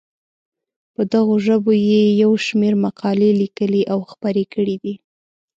په 0.93 1.01
دغو 1.13 1.35
ژبو 1.45 1.71
یې 1.89 2.01
یو 2.23 2.31
شمېر 2.45 2.73
مقالې 2.85 3.31
لیکلي 3.41 3.81
او 3.93 3.99
خپرې 4.11 4.45
کړې 4.53 4.75
دي. 4.83 4.93